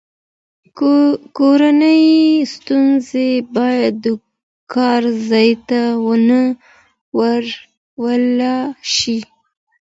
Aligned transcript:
کورنۍ 1.37 2.03
ستونزې 2.53 3.29
باید 3.55 3.93
د 4.05 4.07
کار 4.73 5.01
ځای 5.29 5.49
ته 5.69 5.81
ونه 6.05 6.41
وړل 8.01 8.39
شي. 8.95 9.17